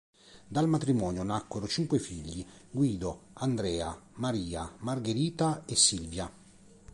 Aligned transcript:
Dal 0.47 0.67
matrimonio 0.67 1.21
nacquero 1.21 1.67
cinque 1.67 1.99
figli: 1.99 2.43
Guido, 2.71 3.25
Andrea, 3.33 3.95
Maria, 4.13 4.73
Margherita 4.79 5.61
e 5.67 5.75
Silvia. 5.75 6.31